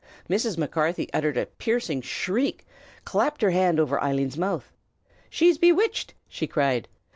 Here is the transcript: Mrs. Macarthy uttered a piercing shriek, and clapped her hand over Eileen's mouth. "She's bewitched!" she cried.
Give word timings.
Mrs. 0.27 0.57
Macarthy 0.57 1.13
uttered 1.13 1.37
a 1.37 1.45
piercing 1.45 2.01
shriek, 2.01 2.65
and 2.95 3.05
clapped 3.05 3.43
her 3.43 3.51
hand 3.51 3.79
over 3.79 4.01
Eileen's 4.01 4.35
mouth. 4.35 4.71
"She's 5.29 5.59
bewitched!" 5.59 6.15
she 6.27 6.47
cried. 6.47 6.87